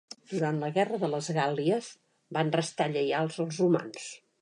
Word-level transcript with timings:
Durant 0.29 0.55
la 0.63 0.69
Guerra 0.77 0.99
de 1.03 1.09
les 1.15 1.29
Gàl·lies 1.39 1.91
van 2.39 2.53
restar 2.59 2.91
lleials 2.99 3.43
als 3.47 3.65
romans. 3.67 4.15